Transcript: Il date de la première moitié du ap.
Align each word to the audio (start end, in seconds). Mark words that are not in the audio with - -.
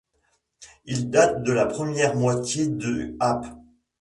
Il 0.85 1.11
date 1.11 1.43
de 1.43 1.51
la 1.53 1.67
première 1.67 2.15
moitié 2.15 2.65
du 2.67 3.15
ap. 3.19 3.45